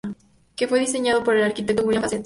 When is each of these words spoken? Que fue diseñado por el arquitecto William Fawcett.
Que 0.55 0.67
fue 0.67 0.79
diseñado 0.79 1.23
por 1.23 1.37
el 1.37 1.43
arquitecto 1.43 1.83
William 1.83 2.01
Fawcett. 2.01 2.19